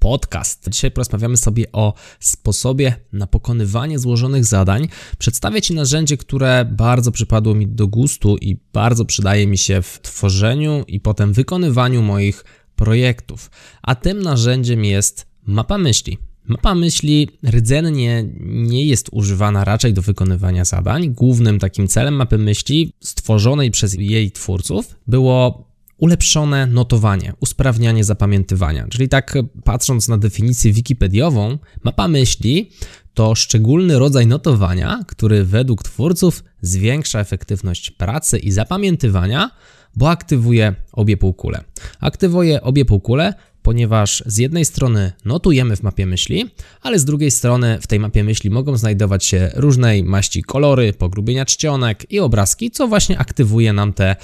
Podcast. 0.00 0.68
Dzisiaj 0.68 0.90
porozmawiamy 0.90 1.36
sobie 1.36 1.72
o 1.72 1.94
sposobie 2.20 2.96
na 3.12 3.26
pokonywanie 3.26 3.98
złożonych 3.98 4.44
zadań. 4.44 4.88
Przedstawię 5.18 5.62
Ci 5.62 5.74
narzędzie, 5.74 6.16
które 6.16 6.64
bardzo 6.72 7.12
przypadło 7.12 7.54
mi 7.54 7.68
do 7.68 7.86
gustu 7.86 8.36
i 8.36 8.56
bardzo 8.72 9.04
przydaje 9.04 9.46
mi 9.46 9.58
się 9.58 9.82
w 9.82 10.00
tworzeniu 10.02 10.84
i 10.88 11.00
potem 11.00 11.32
wykonywaniu 11.32 12.02
moich 12.02 12.44
projektów. 12.76 13.50
A 13.82 13.94
tym 13.94 14.22
narzędziem 14.22 14.84
jest 14.84 15.26
mapa 15.46 15.78
myśli. 15.78 16.18
Mapa 16.44 16.74
myśli 16.74 17.28
rdzennie 17.50 18.24
nie 18.46 18.86
jest 18.86 19.08
używana 19.12 19.64
raczej 19.64 19.94
do 19.94 20.02
wykonywania 20.02 20.64
zadań. 20.64 21.14
Głównym 21.14 21.58
takim 21.58 21.88
celem 21.88 22.14
mapy 22.14 22.38
myśli 22.38 22.92
stworzonej 23.00 23.70
przez 23.70 23.94
jej 23.94 24.32
twórców 24.32 24.96
było 25.06 25.69
ulepszone 26.00 26.66
notowanie, 26.66 27.32
usprawnianie 27.40 28.04
zapamiętywania. 28.04 28.86
Czyli 28.88 29.08
tak 29.08 29.34
patrząc 29.64 30.08
na 30.08 30.18
definicję 30.18 30.72
wikipediową, 30.72 31.58
mapa 31.84 32.08
myśli 32.08 32.70
to 33.14 33.34
szczególny 33.34 33.98
rodzaj 33.98 34.26
notowania, 34.26 35.04
który 35.06 35.44
według 35.44 35.82
twórców 35.82 36.44
zwiększa 36.60 37.20
efektywność 37.20 37.90
pracy 37.90 38.38
i 38.38 38.52
zapamiętywania, 38.52 39.50
bo 39.96 40.10
aktywuje 40.10 40.74
obie 40.92 41.16
półkule. 41.16 41.64
Aktywuje 42.00 42.62
obie 42.62 42.84
półkule, 42.84 43.34
ponieważ 43.62 44.22
z 44.26 44.38
jednej 44.38 44.64
strony 44.64 45.12
notujemy 45.24 45.76
w 45.76 45.82
mapie 45.82 46.06
myśli, 46.06 46.50
ale 46.82 46.98
z 46.98 47.04
drugiej 47.04 47.30
strony 47.30 47.78
w 47.80 47.86
tej 47.86 48.00
mapie 48.00 48.24
myśli 48.24 48.50
mogą 48.50 48.76
znajdować 48.76 49.24
się 49.24 49.50
różnej 49.54 50.04
maści 50.04 50.42
kolory, 50.42 50.92
pogrubienia 50.92 51.44
czcionek 51.44 52.12
i 52.12 52.20
obrazki, 52.20 52.70
co 52.70 52.88
właśnie 52.88 53.18
aktywuje 53.18 53.72
nam 53.72 53.92
te 53.92 54.16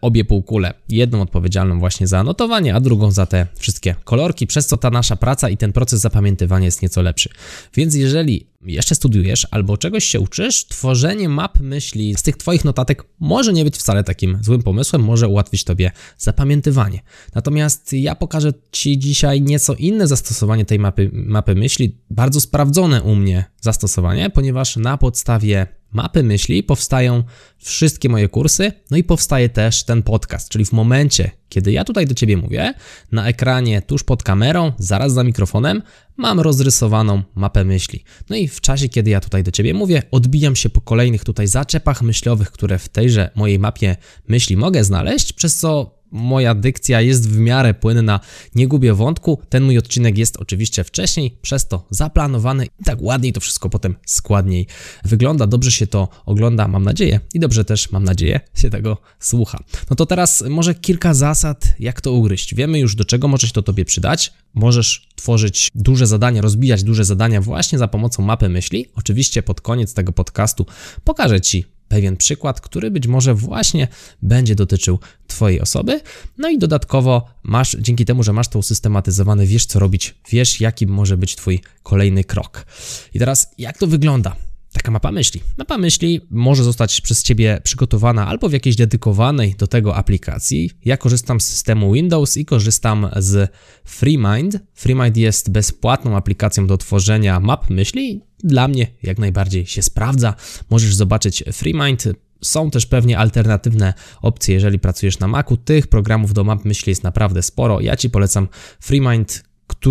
obie 0.00 0.24
półkule. 0.24 0.74
Jedną 0.88 1.22
odpowiedzialną 1.22 1.78
właśnie 1.78 2.06
za 2.06 2.24
notowanie, 2.24 2.74
a 2.74 2.80
drugą 2.80 3.10
za 3.10 3.26
te 3.26 3.46
wszystkie 3.58 3.94
kolorki, 4.04 4.46
przez 4.46 4.66
co 4.66 4.76
ta 4.76 4.90
nasza 4.90 5.16
praca 5.16 5.48
i 5.48 5.56
ten 5.56 5.72
proces 5.72 6.00
zapamiętywania 6.00 6.64
jest 6.64 6.82
nieco 6.82 7.02
lepszy. 7.02 7.28
Więc 7.74 7.94
jeżeli 7.94 8.46
jeszcze 8.66 8.94
studiujesz 8.94 9.46
albo 9.50 9.76
czegoś 9.76 10.04
się 10.04 10.20
uczysz, 10.20 10.66
tworzenie 10.66 11.28
map 11.28 11.60
myśli 11.60 12.14
z 12.16 12.22
tych 12.22 12.36
Twoich 12.36 12.64
notatek 12.64 13.04
może 13.20 13.52
nie 13.52 13.64
być 13.64 13.76
wcale 13.76 14.04
takim 14.04 14.38
złym 14.42 14.62
pomysłem, 14.62 15.02
może 15.02 15.28
ułatwić 15.28 15.64
Tobie 15.64 15.90
zapamiętywanie. 16.18 17.00
Natomiast 17.34 17.92
ja 17.92 18.14
pokażę 18.14 18.52
Ci 18.72 18.83
dzisiaj 18.92 19.42
nieco 19.42 19.74
inne 19.74 20.06
zastosowanie 20.06 20.64
tej 20.64 20.78
mapy, 20.78 21.10
mapy 21.12 21.54
myśli, 21.54 21.98
bardzo 22.10 22.40
sprawdzone 22.40 23.02
u 23.02 23.14
mnie 23.14 23.44
zastosowanie, 23.60 24.30
ponieważ 24.30 24.76
na 24.76 24.98
podstawie 24.98 25.66
mapy 25.94 26.22
myśli 26.22 26.62
powstają 26.62 27.22
wszystkie 27.58 28.08
moje 28.08 28.28
kursy, 28.28 28.72
no 28.90 28.96
i 28.96 29.04
powstaje 29.04 29.48
też 29.48 29.84
ten 29.84 30.02
podcast, 30.02 30.48
czyli 30.48 30.64
w 30.64 30.72
momencie, 30.72 31.30
kiedy 31.48 31.72
ja 31.72 31.84
tutaj 31.84 32.06
do 32.06 32.14
Ciebie 32.14 32.36
mówię, 32.36 32.74
na 33.12 33.28
ekranie 33.28 33.82
tuż 33.82 34.04
pod 34.04 34.22
kamerą, 34.22 34.72
zaraz 34.78 35.12
za 35.12 35.24
mikrofonem, 35.24 35.82
mam 36.16 36.40
rozrysowaną 36.40 37.22
mapę 37.34 37.64
myśli. 37.64 38.04
No 38.30 38.36
i 38.36 38.48
w 38.48 38.60
czasie, 38.60 38.88
kiedy 38.88 39.10
ja 39.10 39.20
tutaj 39.20 39.42
do 39.42 39.50
Ciebie 39.50 39.74
mówię, 39.74 40.02
odbijam 40.10 40.56
się 40.56 40.70
po 40.70 40.80
kolejnych 40.80 41.24
tutaj 41.24 41.46
zaczepach 41.46 42.02
myślowych, 42.02 42.50
które 42.50 42.78
w 42.78 42.88
tejże 42.88 43.30
mojej 43.34 43.58
mapie 43.58 43.96
myśli 44.28 44.56
mogę 44.56 44.84
znaleźć, 44.84 45.32
przez 45.32 45.56
co 45.56 45.98
moja 46.14 46.54
dykcja 46.54 47.00
jest 47.00 47.28
w 47.28 47.38
miarę 47.38 47.74
płynna, 47.74 48.20
nie 48.54 48.68
gubię 48.68 48.94
wątku. 48.94 49.38
Ten 49.48 49.62
mój 49.64 49.78
odcinek 49.78 50.18
jest 50.18 50.36
oczywiście 50.36 50.84
wcześniej, 50.84 51.38
przez 51.42 51.68
to 51.68 51.86
zaplanowany 51.90 52.66
i 52.66 52.84
tak 52.84 53.02
ładniej 53.02 53.32
to 53.32 53.40
wszystko 53.40 53.68
potem 53.68 53.94
składniej 54.06 54.66
wygląda. 55.04 55.46
Dobrze 55.46 55.70
się 55.70 55.86
to 55.86 56.08
ogląda, 56.26 56.68
mam 56.68 56.82
nadzieję, 56.82 57.20
i 57.34 57.40
dobrze 57.40 57.64
też, 57.64 57.92
mam 57.92 58.04
nadzieję, 58.04 58.40
się 58.54 58.70
tego 58.70 58.98
słucha. 59.20 59.58
No 59.90 59.96
to 59.96 60.06
teraz 60.06 60.44
może 60.50 60.74
kilka 60.74 61.14
zasad, 61.14 61.74
jak 61.78 62.00
to 62.00 62.12
ugryźć. 62.12 62.54
Wiemy 62.54 62.78
już, 62.78 62.94
do 62.94 63.04
czego 63.04 63.28
może 63.28 63.46
się 63.46 63.52
to 63.52 63.62
Tobie 63.62 63.84
przydać. 63.84 64.32
Możesz 64.54 65.08
tworzyć 65.16 65.70
duże 65.74 66.06
zadania, 66.06 66.42
rozbijać 66.42 66.82
duże 66.82 67.04
zadania 67.04 67.40
właśnie 67.40 67.78
za 67.78 67.88
pomocą 67.88 68.22
mapy 68.22 68.48
myśli. 68.48 68.86
Oczywiście 68.94 69.42
pod 69.42 69.60
koniec 69.60 69.94
tego 69.94 70.12
podcastu 70.12 70.66
pokażę 71.04 71.40
Ci 71.40 71.64
pewien 71.88 72.16
przykład, 72.16 72.60
który 72.60 72.90
być 72.90 73.06
może 73.06 73.34
właśnie 73.34 73.88
będzie 74.22 74.54
dotyczył 74.54 74.98
Twojej 75.26 75.60
osoby. 75.60 76.00
No 76.38 76.48
i 76.48 76.58
dodatkowo 76.58 77.26
masz, 77.42 77.76
dzięki 77.80 78.04
temu, 78.04 78.22
że 78.22 78.32
masz 78.32 78.48
to 78.48 78.58
usystematyzowane, 78.58 79.46
wiesz 79.46 79.66
co 79.66 79.78
robić, 79.78 80.14
wiesz 80.30 80.60
jaki 80.60 80.86
może 80.86 81.16
być 81.16 81.36
Twój 81.36 81.60
kolejny 81.82 82.24
krok. 82.24 82.66
I 83.14 83.18
teraz, 83.18 83.46
jak 83.58 83.78
to 83.78 83.86
wygląda? 83.86 84.36
taka 84.74 84.90
mapa 84.90 85.12
myśli. 85.12 85.40
Mapa 85.58 85.78
myśli 85.78 86.20
może 86.30 86.64
zostać 86.64 87.00
przez 87.00 87.22
Ciebie 87.22 87.60
przygotowana 87.64 88.26
albo 88.26 88.48
w 88.48 88.52
jakiejś 88.52 88.76
dedykowanej 88.76 89.54
do 89.58 89.66
tego 89.66 89.96
aplikacji. 89.96 90.70
Ja 90.84 90.96
korzystam 90.96 91.40
z 91.40 91.46
systemu 91.46 91.92
Windows 91.92 92.36
i 92.36 92.44
korzystam 92.44 93.08
z 93.16 93.52
FreeMind. 93.84 94.58
FreeMind 94.74 95.16
jest 95.16 95.50
bezpłatną 95.50 96.16
aplikacją 96.16 96.66
do 96.66 96.76
tworzenia 96.76 97.40
map 97.40 97.70
myśli. 97.70 98.20
Dla 98.44 98.68
mnie 98.68 98.86
jak 99.02 99.18
najbardziej 99.18 99.66
się 99.66 99.82
sprawdza. 99.82 100.34
Możesz 100.70 100.94
zobaczyć 100.94 101.44
FreeMind. 101.52 102.04
Są 102.42 102.70
też 102.70 102.86
pewnie 102.86 103.18
alternatywne 103.18 103.94
opcje, 104.22 104.54
jeżeli 104.54 104.78
pracujesz 104.78 105.18
na 105.18 105.28
Macu. 105.28 105.56
Tych 105.56 105.86
programów 105.86 106.32
do 106.32 106.44
map 106.44 106.64
myśli 106.64 106.90
jest 106.90 107.02
naprawdę 107.02 107.42
sporo. 107.42 107.80
Ja 107.80 107.96
Ci 107.96 108.10
polecam 108.10 108.48
FreeMind 108.80 109.44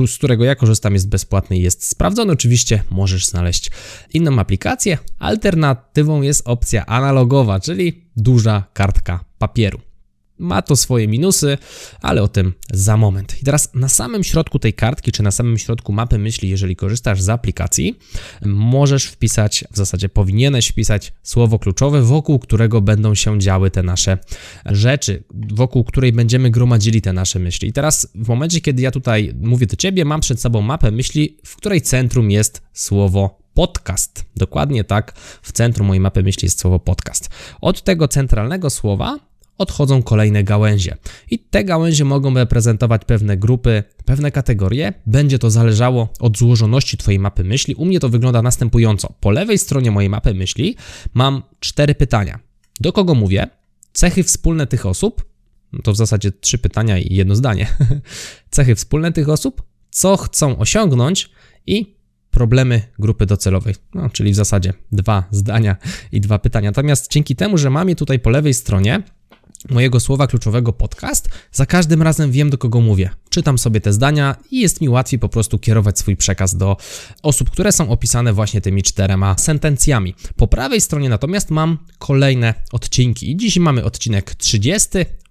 z 0.08 0.18
którego 0.18 0.44
ja 0.44 0.56
korzystam, 0.56 0.94
jest 0.94 1.10
bezpłatny 1.10 1.58
i 1.58 1.62
jest 1.62 1.86
sprawdzony. 1.86 2.34
Oczywiście 2.34 2.84
możesz 2.90 3.26
znaleźć 3.26 3.72
inną 4.14 4.40
aplikację. 4.40 4.98
Alternatywą 5.20 6.22
jest 6.22 6.48
opcja 6.48 6.86
analogowa, 6.86 7.60
czyli 7.60 8.06
duża 8.16 8.64
kartka 8.74 9.26
papieru. 9.38 9.80
Ma 10.40 10.62
to 10.62 10.76
swoje 10.76 11.08
minusy, 11.08 11.58
ale 12.02 12.24
o 12.24 12.28
tym 12.28 12.54
za 12.72 12.98
moment. 12.98 13.42
I 13.42 13.46
teraz 13.46 13.74
na 13.74 13.90
samym 13.90 14.24
środku 14.24 14.60
tej 14.60 14.74
kartki, 14.74 15.12
czy 15.12 15.24
na 15.24 15.32
samym 15.32 15.58
środku 15.58 15.94
mapy 15.94 16.18
myśli, 16.18 16.50
jeżeli 16.50 16.76
korzystasz 16.76 17.22
z 17.22 17.30
aplikacji, 17.30 18.00
możesz 18.46 19.06
wpisać, 19.06 19.64
w 19.72 19.78
zasadzie 19.78 20.10
powinieneś 20.10 20.68
wpisać 20.68 21.14
słowo 21.24 21.60
kluczowe, 21.60 22.02
wokół 22.02 22.40
którego 22.40 22.82
będą 22.82 23.16
się 23.16 23.40
działy 23.40 23.72
te 23.72 23.84
nasze 23.84 24.18
rzeczy, 24.66 25.24
wokół 25.34 25.84
której 25.84 26.12
będziemy 26.12 26.50
gromadzili 26.50 27.02
te 27.02 27.14
nasze 27.14 27.40
myśli. 27.40 27.70
I 27.70 27.74
teraz 27.74 28.08
w 28.16 28.28
momencie, 28.28 28.62
kiedy 28.62 28.82
ja 28.82 28.92
tutaj 28.92 29.34
mówię 29.42 29.68
do 29.68 29.76
Ciebie, 29.76 30.06
mam 30.06 30.22
przed 30.22 30.42
sobą 30.42 30.62
mapę 30.62 30.92
myśli, 30.92 31.38
w 31.46 31.56
której 31.56 31.82
centrum 31.82 32.32
jest 32.32 32.62
słowo 32.74 33.40
podcast. 33.54 34.26
Dokładnie 34.36 34.84
tak, 34.84 35.14
w 35.42 35.52
centrum 35.52 35.88
mojej 35.88 36.02
mapy 36.02 36.24
myśli 36.24 36.46
jest 36.46 36.60
słowo 36.60 36.80
podcast. 36.80 37.30
Od 37.62 37.84
tego 37.84 38.08
centralnego 38.08 38.70
słowa 38.70 39.20
odchodzą 39.58 40.04
kolejne 40.04 40.44
gałęzie. 40.44 40.98
I 41.32 41.40
te 41.40 41.64
gałęzie 41.64 42.06
mogą 42.06 42.34
reprezentować 42.34 43.06
pewne 43.06 43.38
grupy, 43.38 43.84
pewne 44.06 44.32
kategorie. 44.32 44.94
Będzie 45.06 45.40
to 45.40 45.50
zależało 45.50 46.14
od 46.20 46.38
złożoności 46.38 46.98
Twojej 46.98 47.20
mapy 47.20 47.44
myśli. 47.44 47.76
U 47.76 47.86
mnie 47.86 48.00
to 48.00 48.10
wygląda 48.10 48.42
następująco. 48.42 49.14
Po 49.20 49.32
lewej 49.32 49.58
stronie 49.58 49.92
mojej 49.92 50.10
mapy 50.10 50.34
myśli 50.34 50.76
mam 51.14 51.44
cztery 51.60 51.96
pytania. 51.96 52.40
Do 52.80 52.94
kogo 52.94 53.16
mówię? 53.16 53.48
Cechy 53.94 54.24
wspólne 54.24 54.68
tych 54.68 54.86
osób. 54.86 55.24
No 55.74 55.80
to 55.84 55.92
w 55.94 55.98
zasadzie 55.98 56.32
trzy 56.32 56.58
pytania 56.58 56.98
i 56.98 57.16
jedno 57.16 57.36
zdanie. 57.36 57.68
Cechy 58.52 58.76
wspólne 58.76 59.12
tych 59.12 59.30
osób, 59.30 59.64
co 59.90 60.18
chcą 60.18 60.58
osiągnąć 60.58 61.30
i 61.68 61.96
problemy 62.32 62.82
grupy 63.00 63.26
docelowej, 63.26 63.76
no, 63.94 64.10
czyli 64.10 64.32
w 64.32 64.36
zasadzie 64.36 64.74
dwa 64.92 65.24
zdania 65.32 65.76
i 66.12 66.22
dwa 66.22 66.40
pytania. 66.40 66.70
Natomiast 66.70 67.12
dzięki 67.12 67.36
temu, 67.36 67.58
że 67.58 67.70
mam 67.70 67.90
je 67.90 67.96
tutaj 67.96 68.20
po 68.20 68.30
lewej 68.30 68.54
stronie, 68.54 69.04
mojego 69.70 70.00
słowa 70.00 70.28
kluczowego 70.28 70.74
podcast, 70.74 71.30
za 71.52 71.66
każdym 71.66 72.02
razem 72.02 72.32
wiem, 72.32 72.50
do 72.50 72.58
kogo 72.58 72.82
mówię. 72.82 73.10
Czytam 73.30 73.58
sobie 73.58 73.82
te 73.82 73.94
zdania 73.94 74.36
i 74.52 74.60
jest 74.60 74.82
mi 74.82 74.90
łatwiej 74.90 75.20
po 75.20 75.30
prostu 75.30 75.60
kierować 75.60 76.00
swój 76.00 76.18
przekaz 76.18 76.58
do 76.58 76.78
osób, 77.24 77.50
które 77.50 77.72
są 77.72 77.90
opisane 77.90 78.34
właśnie 78.34 78.62
tymi 78.62 78.84
czterema 78.84 79.38
sentencjami. 79.38 80.16
Po 80.36 80.48
prawej 80.48 80.82
stronie 80.82 81.10
natomiast 81.10 81.50
mam 81.50 81.78
kolejne 82.00 82.54
odcinki. 82.72 83.32
I 83.32 83.38
dziś 83.38 83.58
mamy 83.58 83.84
odcinek 83.84 84.36
30, 84.36 84.90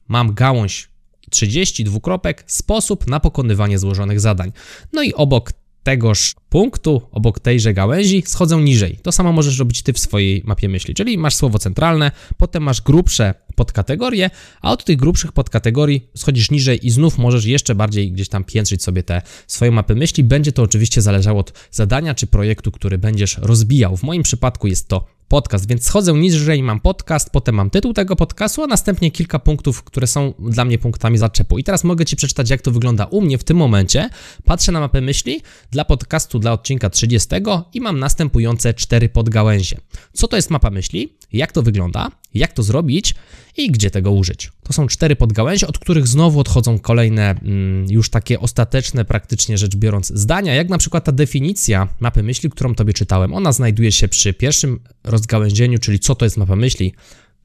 mam 0.08 0.34
gałąź 0.34 0.88
30 1.30 1.84
dwukropek, 1.84 2.44
sposób 2.46 3.06
na 3.06 3.20
pokonywanie 3.20 3.78
złożonych 3.78 4.20
zadań. 4.20 4.52
No 4.92 5.02
i 5.02 5.14
obok 5.14 5.52
tegoż 5.82 6.34
punktu, 6.48 7.02
obok 7.10 7.40
tejże 7.40 7.74
gałęzi, 7.74 8.22
schodzą 8.26 8.60
niżej. 8.60 8.98
To 9.02 9.12
samo 9.12 9.32
możesz 9.32 9.58
robić 9.58 9.82
ty 9.82 9.92
w 9.92 9.98
swojej 9.98 10.42
mapie 10.44 10.68
myśli, 10.68 10.94
czyli 10.94 11.18
masz 11.18 11.34
słowo 11.34 11.58
centralne, 11.58 12.10
potem 12.36 12.62
masz 12.62 12.82
grubsze 12.82 13.34
podkategorie, 13.52 14.30
a 14.62 14.72
od 14.72 14.84
tych 14.84 14.96
grubszych 14.96 15.32
podkategorii 15.32 16.08
schodzisz 16.16 16.50
niżej 16.50 16.86
i 16.86 16.90
znów 16.90 17.18
możesz 17.18 17.44
jeszcze 17.44 17.74
bardziej 17.74 18.12
gdzieś 18.12 18.28
tam 18.28 18.44
piętrzyć 18.44 18.82
sobie 18.82 19.02
te 19.02 19.22
swoje 19.46 19.70
mapy 19.70 19.94
myśli. 19.94 20.24
Będzie 20.24 20.52
to 20.52 20.62
oczywiście 20.62 21.02
zależało 21.02 21.40
od 21.40 21.52
zadania 21.70 22.14
czy 22.14 22.26
projektu, 22.26 22.72
który 22.72 22.98
będziesz 22.98 23.38
rozbijał. 23.38 23.96
W 23.96 24.02
moim 24.02 24.22
przypadku 24.22 24.66
jest 24.66 24.88
to 24.88 25.06
podcast, 25.32 25.68
więc 25.68 25.84
schodzę 25.84 26.12
niżej, 26.12 26.62
mam 26.62 26.80
podcast, 26.80 27.30
potem 27.30 27.54
mam 27.54 27.70
tytuł 27.70 27.92
tego 27.92 28.16
podcastu, 28.16 28.62
a 28.62 28.66
następnie 28.66 29.10
kilka 29.10 29.38
punktów, 29.38 29.82
które 29.82 30.06
są 30.06 30.34
dla 30.38 30.64
mnie 30.64 30.78
punktami 30.78 31.18
zaczepu. 31.18 31.58
I 31.58 31.64
teraz 31.64 31.84
mogę 31.84 32.04
Ci 32.04 32.16
przeczytać, 32.16 32.50
jak 32.50 32.62
to 32.62 32.70
wygląda 32.70 33.04
u 33.04 33.20
mnie 33.20 33.38
w 33.38 33.44
tym 33.44 33.56
momencie. 33.56 34.08
Patrzę 34.44 34.72
na 34.72 34.80
mapę 34.80 35.00
myśli 35.00 35.42
dla 35.70 35.84
podcastu 35.84 36.38
dla 36.38 36.52
odcinka 36.52 36.90
30 36.90 37.28
i 37.74 37.80
mam 37.80 37.98
następujące 37.98 38.74
cztery 38.74 39.08
podgałęzie. 39.08 39.76
Co 40.12 40.28
to 40.28 40.36
jest 40.36 40.50
mapa 40.50 40.70
myśli? 40.70 41.16
Jak 41.32 41.52
to 41.52 41.62
wygląda? 41.62 42.10
Jak 42.34 42.52
to 42.52 42.62
zrobić? 42.62 43.14
I 43.56 43.70
gdzie 43.70 43.90
tego 43.90 44.10
użyć? 44.10 44.50
To 44.62 44.72
są 44.72 44.86
cztery 44.86 45.16
podgałęzie, 45.16 45.66
od 45.66 45.78
których 45.78 46.06
znowu 46.06 46.40
odchodzą 46.40 46.78
kolejne, 46.78 47.30
mm, 47.30 47.90
już 47.90 48.10
takie 48.10 48.40
ostateczne, 48.40 49.04
praktycznie 49.04 49.58
rzecz 49.58 49.76
biorąc, 49.76 50.12
zdania, 50.14 50.54
jak 50.54 50.68
na 50.68 50.78
przykład 50.78 51.04
ta 51.04 51.12
definicja 51.12 51.88
mapy 52.00 52.22
myśli, 52.22 52.50
którą 52.50 52.74
Tobie 52.74 52.92
czytałem. 52.92 53.34
Ona 53.34 53.52
znajduje 53.52 53.92
się 53.92 54.08
przy 54.08 54.34
pierwszym 54.34 54.80
rozgałęzieniu, 55.04 55.78
czyli 55.78 55.98
co 55.98 56.14
to 56.14 56.24
jest 56.24 56.36
mapa 56.36 56.56
myśli, 56.56 56.94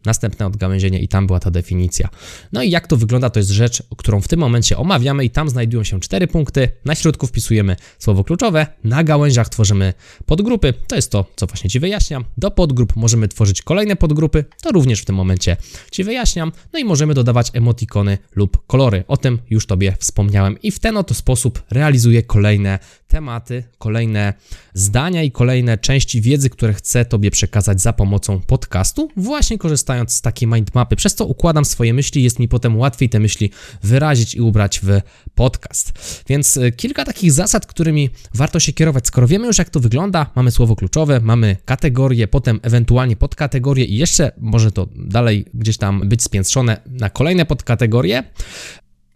następne 0.07 0.45
odgałęzienie 0.45 1.00
i 1.00 1.07
tam 1.07 1.27
była 1.27 1.39
ta 1.39 1.51
definicja. 1.51 2.09
No 2.54 2.63
i 2.63 2.69
jak 2.69 2.88
to 2.88 2.98
wygląda, 2.98 3.30
to 3.30 3.39
jest 3.39 3.50
rzecz, 3.50 3.83
którą 3.98 4.21
w 4.21 4.27
tym 4.27 4.39
momencie 4.39 4.77
omawiamy 4.77 5.25
i 5.25 5.30
tam 5.30 5.50
znajdują 5.50 5.83
się 5.83 6.00
cztery 6.00 6.27
punkty. 6.27 6.69
Na 6.86 6.95
środku 6.95 7.27
wpisujemy 7.27 7.75
słowo 8.00 8.24
kluczowe, 8.24 8.68
na 8.83 9.04
gałęziach 9.04 9.50
tworzymy 9.50 9.94
podgrupy, 10.25 10.74
to 10.88 10.95
jest 10.95 11.12
to, 11.12 11.25
co 11.36 11.48
właśnie 11.48 11.69
Ci 11.69 11.80
wyjaśniam. 11.80 12.25
Do 12.38 12.51
podgrup 12.51 12.95
możemy 12.95 13.27
tworzyć 13.27 13.62
kolejne 13.62 13.95
podgrupy, 13.95 14.45
to 14.62 14.71
również 14.71 15.01
w 15.01 15.06
tym 15.06 15.15
momencie 15.15 15.57
Ci 15.92 16.04
wyjaśniam. 16.04 16.51
No 16.74 16.80
i 16.80 16.86
możemy 16.86 17.13
dodawać 17.13 17.51
emotikony 17.54 18.18
lub 18.36 18.68
kolory, 18.68 19.04
o 19.07 19.18
tym 19.18 19.39
już 19.50 19.65
Tobie 19.65 19.95
wspomniałem 20.00 20.62
i 20.62 20.71
w 20.71 20.80
ten 20.80 20.98
oto 20.98 21.13
sposób 21.13 21.63
realizuję 21.71 22.24
kolejne 22.24 22.80
tematy, 23.07 23.63
kolejne 23.77 24.33
zdania 24.74 25.24
i 25.24 25.31
kolejne 25.31 25.77
części 25.77 26.21
wiedzy, 26.21 26.50
które 26.50 26.74
chcę 26.74 27.06
Tobie 27.06 27.31
przekazać 27.31 27.81
za 27.81 27.94
pomocą 27.94 28.42
podcastu, 28.42 29.09
właśnie 29.18 29.57
korzystając 29.57 29.96
z 30.07 30.21
takiej 30.21 30.47
mindmapy. 30.47 30.95
Przez 30.95 31.15
to 31.15 31.25
układam 31.25 31.65
swoje 31.65 31.94
myśli, 31.94 32.23
jest 32.23 32.39
mi 32.39 32.47
potem 32.47 32.77
łatwiej 32.77 33.09
te 33.09 33.19
myśli 33.19 33.51
wyrazić 33.83 34.35
i 34.35 34.41
ubrać 34.41 34.79
w 34.83 35.01
podcast. 35.35 35.94
Więc 36.29 36.57
e, 36.57 36.71
kilka 36.71 37.05
takich 37.05 37.31
zasad, 37.31 37.65
którymi 37.65 38.09
warto 38.33 38.59
się 38.59 38.73
kierować. 38.73 39.07
Skoro 39.07 39.27
wiemy 39.27 39.47
już, 39.47 39.57
jak 39.57 39.69
to 39.69 39.79
wygląda, 39.79 40.31
mamy 40.35 40.51
słowo 40.51 40.75
kluczowe, 40.75 41.19
mamy 41.19 41.57
kategorie, 41.65 42.27
potem 42.27 42.59
ewentualnie 42.63 43.15
podkategorie 43.15 43.85
i 43.85 43.95
jeszcze 43.95 44.31
może 44.38 44.71
to 44.71 44.88
dalej 44.95 45.45
gdzieś 45.53 45.77
tam 45.77 46.09
być 46.09 46.23
spiętrzone 46.23 46.81
na 46.85 47.09
kolejne 47.09 47.45
podkategorie, 47.45 48.23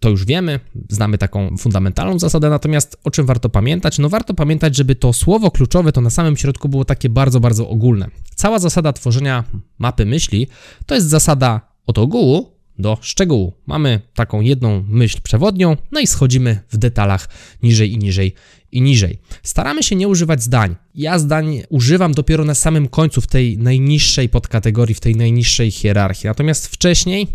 to 0.01 0.09
już 0.09 0.25
wiemy, 0.25 0.59
znamy 0.89 1.17
taką 1.17 1.57
fundamentalną 1.57 2.19
zasadę, 2.19 2.49
natomiast 2.49 2.97
o 3.03 3.11
czym 3.11 3.25
warto 3.25 3.49
pamiętać? 3.49 3.99
No 3.99 4.09
warto 4.09 4.33
pamiętać, 4.33 4.75
żeby 4.75 4.95
to 4.95 5.13
słowo 5.13 5.51
kluczowe 5.51 5.91
to 5.91 6.01
na 6.01 6.09
samym 6.09 6.37
środku 6.37 6.69
było 6.69 6.85
takie 6.85 7.09
bardzo, 7.09 7.39
bardzo 7.39 7.69
ogólne. 7.69 8.07
Cała 8.35 8.59
zasada 8.59 8.93
tworzenia 8.93 9.43
mapy 9.79 10.05
myśli 10.05 10.47
to 10.85 10.95
jest 10.95 11.07
zasada 11.07 11.61
od 11.87 11.97
ogółu 11.97 12.51
do 12.79 12.97
szczegółu. 13.01 13.53
Mamy 13.65 14.01
taką 14.13 14.41
jedną 14.41 14.83
myśl 14.87 15.21
przewodnią, 15.23 15.77
no 15.91 15.99
i 15.99 16.07
schodzimy 16.07 16.59
w 16.69 16.77
detalach 16.77 17.29
niżej 17.63 17.93
i 17.93 17.97
niżej 17.97 18.33
i 18.71 18.81
niżej. 18.81 19.19
Staramy 19.43 19.83
się 19.83 19.95
nie 19.95 20.07
używać 20.07 20.43
zdań. 20.43 20.75
Ja 20.95 21.19
zdań 21.19 21.61
używam 21.69 22.13
dopiero 22.13 22.45
na 22.45 22.55
samym 22.55 22.87
końcu 22.87 23.21
w 23.21 23.27
tej 23.27 23.57
najniższej 23.57 24.29
podkategorii, 24.29 24.95
w 24.95 24.99
tej 24.99 25.15
najniższej 25.15 25.71
hierarchii. 25.71 26.27
Natomiast 26.27 26.67
wcześniej 26.67 27.27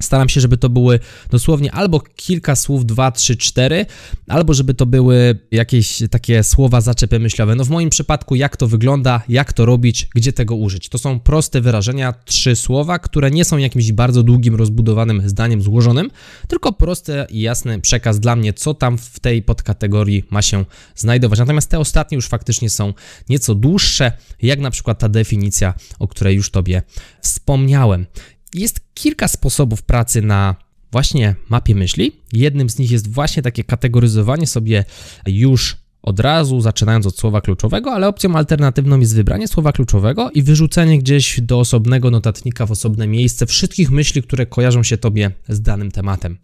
Staram 0.00 0.28
się, 0.28 0.40
żeby 0.40 0.56
to 0.56 0.68
były 0.68 1.00
dosłownie 1.30 1.72
albo 1.72 2.00
kilka 2.00 2.56
słów, 2.56 2.86
dwa, 2.86 3.12
trzy, 3.12 3.36
cztery, 3.36 3.86
albo 4.28 4.54
żeby 4.54 4.74
to 4.74 4.86
były 4.86 5.38
jakieś 5.50 6.02
takie 6.10 6.42
słowa 6.42 6.80
zaczepy 6.80 7.18
myślowe. 7.18 7.54
No 7.54 7.64
w 7.64 7.70
moim 7.70 7.90
przypadku, 7.90 8.34
jak 8.34 8.56
to 8.56 8.66
wygląda, 8.66 9.22
jak 9.28 9.52
to 9.52 9.66
robić, 9.66 10.08
gdzie 10.14 10.32
tego 10.32 10.54
użyć. 10.54 10.88
To 10.88 10.98
są 10.98 11.20
proste 11.20 11.60
wyrażenia, 11.60 12.14
trzy 12.24 12.56
słowa, 12.56 12.98
które 12.98 13.30
nie 13.30 13.44
są 13.44 13.58
jakimś 13.58 13.92
bardzo 13.92 14.22
długim, 14.22 14.54
rozbudowanym 14.54 15.28
zdaniem 15.28 15.62
złożonym, 15.62 16.10
tylko 16.48 16.72
prosty 16.72 17.26
i 17.30 17.40
jasny 17.40 17.80
przekaz 17.80 18.20
dla 18.20 18.36
mnie, 18.36 18.52
co 18.52 18.74
tam 18.74 18.98
w 18.98 19.20
tej 19.20 19.42
podkategorii 19.42 20.24
ma 20.30 20.42
się 20.42 20.64
znajdować. 20.96 21.38
Natomiast 21.38 21.70
te 21.70 21.78
ostatnie 21.78 22.16
już 22.16 22.28
faktycznie 22.28 22.70
są 22.70 22.94
nieco 23.28 23.54
dłuższe, 23.54 24.12
jak 24.42 24.60
na 24.60 24.70
przykład 24.70 24.98
ta 24.98 25.08
definicja, 25.08 25.74
o 25.98 26.08
której 26.08 26.36
już 26.36 26.50
Tobie 26.50 26.82
wspomniałem. 27.22 28.06
Jest 28.54 28.80
kilka 28.94 29.28
sposobów 29.28 29.82
pracy 29.82 30.22
na 30.22 30.54
właśnie 30.92 31.34
mapie 31.48 31.74
myśli. 31.74 32.12
Jednym 32.32 32.70
z 32.70 32.78
nich 32.78 32.90
jest 32.90 33.12
właśnie 33.12 33.42
takie 33.42 33.64
kategoryzowanie 33.64 34.46
sobie 34.46 34.84
już 35.26 35.76
od 36.02 36.20
razu, 36.20 36.60
zaczynając 36.60 37.06
od 37.06 37.18
słowa 37.18 37.40
kluczowego, 37.40 37.92
ale 37.92 38.08
opcją 38.08 38.36
alternatywną 38.36 39.00
jest 39.00 39.14
wybranie 39.14 39.48
słowa 39.48 39.72
kluczowego 39.72 40.30
i 40.30 40.42
wyrzucenie 40.42 40.98
gdzieś 40.98 41.40
do 41.40 41.60
osobnego 41.60 42.10
notatnika 42.10 42.66
w 42.66 42.70
osobne 42.70 43.06
miejsce 43.06 43.46
wszystkich 43.46 43.90
myśli, 43.90 44.22
które 44.22 44.46
kojarzą 44.46 44.82
się 44.82 44.98
tobie 44.98 45.30
z 45.48 45.60
danym 45.60 45.90
tematem. 45.90 46.38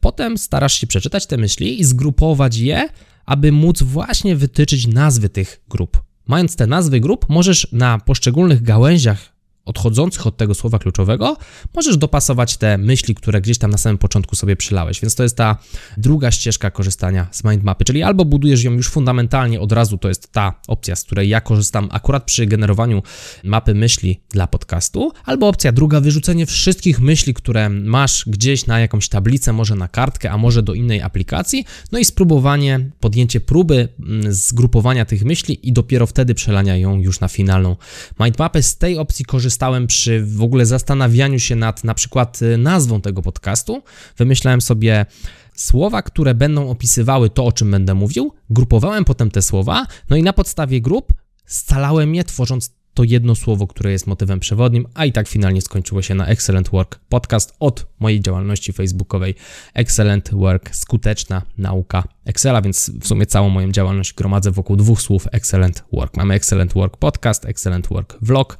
Potem 0.00 0.38
starasz 0.38 0.74
się 0.74 0.86
przeczytać 0.86 1.26
te 1.26 1.36
myśli 1.36 1.80
i 1.80 1.84
zgrupować 1.84 2.56
je, 2.56 2.88
aby 3.26 3.52
móc 3.52 3.82
właśnie 3.82 4.36
wytyczyć 4.36 4.86
nazwy 4.86 5.28
tych 5.28 5.60
grup. 5.68 6.02
Mając 6.26 6.56
te 6.56 6.66
nazwy 6.66 7.00
grup, 7.00 7.26
możesz 7.28 7.68
na 7.72 7.98
poszczególnych 7.98 8.62
gałęziach 8.62 9.39
odchodzących 9.64 10.26
od 10.26 10.36
tego 10.36 10.54
słowa 10.54 10.78
kluczowego, 10.78 11.36
możesz 11.74 11.96
dopasować 11.96 12.56
te 12.56 12.78
myśli, 12.78 13.14
które 13.14 13.40
gdzieś 13.40 13.58
tam 13.58 13.70
na 13.70 13.78
samym 13.78 13.98
początku 13.98 14.36
sobie 14.36 14.56
przylałeś. 14.56 15.00
Więc 15.00 15.14
to 15.14 15.22
jest 15.22 15.36
ta 15.36 15.56
druga 15.96 16.30
ścieżka 16.30 16.70
korzystania 16.70 17.28
z 17.30 17.44
mindmapy, 17.44 17.84
czyli 17.84 18.02
albo 18.02 18.24
budujesz 18.24 18.62
ją 18.64 18.72
już 18.72 18.88
fundamentalnie 18.88 19.60
od 19.60 19.72
razu, 19.72 19.98
to 19.98 20.08
jest 20.08 20.32
ta 20.32 20.60
opcja, 20.68 20.96
z 20.96 21.04
której 21.04 21.28
ja 21.28 21.40
korzystam 21.40 21.88
akurat 21.92 22.24
przy 22.24 22.46
generowaniu 22.46 23.02
mapy 23.44 23.74
myśli 23.74 24.20
dla 24.30 24.46
podcastu, 24.46 25.12
albo 25.24 25.48
opcja 25.48 25.72
druga, 25.72 26.00
wyrzucenie 26.00 26.46
wszystkich 26.46 27.00
myśli, 27.00 27.34
które 27.34 27.68
masz 27.68 28.24
gdzieś 28.26 28.66
na 28.66 28.80
jakąś 28.80 29.08
tablicę, 29.08 29.52
może 29.52 29.74
na 29.74 29.88
kartkę, 29.88 30.30
a 30.30 30.38
może 30.38 30.62
do 30.62 30.74
innej 30.74 31.02
aplikacji, 31.02 31.64
no 31.92 31.98
i 31.98 32.04
spróbowanie, 32.04 32.90
podjęcie 33.00 33.40
próby 33.40 33.88
mm, 34.00 34.32
zgrupowania 34.32 35.04
tych 35.04 35.24
myśli 35.24 35.68
i 35.68 35.72
dopiero 35.72 36.06
wtedy 36.06 36.34
przelania 36.34 36.76
ją 36.76 37.00
już 37.00 37.20
na 37.20 37.28
finalną 37.28 37.76
mindmapę. 38.20 38.62
Z 38.62 38.76
tej 38.76 38.98
opcji 38.98 39.24
korzystam 39.24 39.49
korzystałem 39.50 39.86
przy 39.86 40.24
w 40.24 40.42
ogóle 40.42 40.66
zastanawianiu 40.66 41.38
się 41.38 41.56
nad 41.56 41.84
na 41.84 41.94
przykład 41.94 42.42
y, 42.42 42.58
nazwą 42.58 43.00
tego 43.00 43.22
podcastu. 43.22 43.82
Wymyślałem 44.16 44.60
sobie 44.60 45.06
słowa, 45.54 46.02
które 46.02 46.34
będą 46.34 46.68
opisywały 46.70 47.30
to, 47.30 47.44
o 47.44 47.52
czym 47.52 47.70
będę 47.70 47.94
mówił. 47.94 48.32
Grupowałem 48.50 49.04
potem 49.04 49.30
te 49.30 49.42
słowa, 49.42 49.86
no 50.10 50.16
i 50.16 50.22
na 50.22 50.32
podstawie 50.32 50.80
grup 50.80 51.12
scalałem 51.46 52.14
je, 52.14 52.24
tworząc 52.24 52.70
to 52.94 53.04
jedno 53.04 53.34
słowo, 53.34 53.66
które 53.66 53.92
jest 53.92 54.06
motywem 54.06 54.40
przewodnim, 54.40 54.86
a 54.94 55.04
i 55.04 55.12
tak 55.12 55.28
finalnie 55.28 55.62
skończyło 55.62 56.02
się 56.02 56.14
na 56.14 56.26
Excellent 56.26 56.68
Work 56.70 56.98
Podcast 57.08 57.54
od 57.60 57.86
mojej 58.00 58.20
działalności 58.20 58.72
facebookowej 58.72 59.34
Excellent 59.74 60.30
Work, 60.32 60.74
skuteczna 60.74 61.42
nauka 61.58 62.04
Excela, 62.24 62.62
więc 62.62 62.90
w 63.00 63.06
sumie 63.06 63.26
całą 63.26 63.50
moją 63.50 63.72
działalność 63.72 64.12
gromadzę 64.12 64.50
wokół 64.50 64.76
dwóch 64.76 65.02
słów 65.02 65.28
Excellent 65.32 65.84
Work. 65.92 66.16
Mamy 66.16 66.34
Excellent 66.34 66.72
Work 66.72 66.96
Podcast, 66.96 67.44
Excellent 67.44 67.88
Work 67.88 68.16
Vlog, 68.22 68.58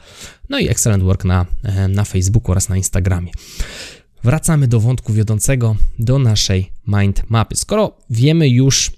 no 0.48 0.58
i 0.58 0.68
Excellent 0.68 1.02
Work 1.02 1.24
na, 1.24 1.46
e, 1.62 1.88
na 1.88 2.04
Facebooku 2.04 2.52
oraz 2.52 2.68
na 2.68 2.76
Instagramie. 2.76 3.32
Wracamy 4.24 4.68
do 4.68 4.80
wątku 4.80 5.12
wiodącego, 5.12 5.76
do 5.98 6.18
naszej 6.18 6.72
mind 6.86 7.30
mapy. 7.30 7.56
Skoro 7.56 7.96
wiemy 8.10 8.48
już, 8.48 8.92